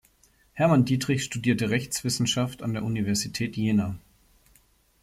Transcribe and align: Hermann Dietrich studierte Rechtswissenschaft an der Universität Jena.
Hermann 0.53 0.83
Dietrich 0.83 1.23
studierte 1.25 1.69
Rechtswissenschaft 1.69 2.63
an 2.63 2.73
der 2.73 2.83
Universität 2.83 3.55
Jena. 3.55 3.99